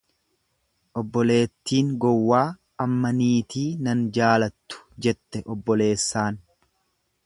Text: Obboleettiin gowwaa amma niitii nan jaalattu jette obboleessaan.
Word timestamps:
Obboleettiin 1.01 1.91
gowwaa 2.05 2.41
amma 2.87 3.13
niitii 3.19 3.69
nan 3.89 4.05
jaalattu 4.19 4.83
jette 5.07 5.47
obboleessaan. 5.57 6.47